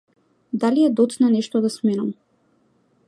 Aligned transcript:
Дали 0.63 0.85
е 0.87 0.91
доцна 0.99 1.29
нешто 1.35 1.61
да 1.67 1.71
сменам? 1.77 2.09